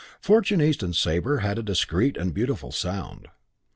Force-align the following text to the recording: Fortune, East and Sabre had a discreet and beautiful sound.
Fortune, 0.19 0.63
East 0.63 0.81
and 0.81 0.95
Sabre 0.95 1.41
had 1.41 1.59
a 1.59 1.61
discreet 1.61 2.17
and 2.17 2.33
beautiful 2.33 2.71
sound. 2.71 3.27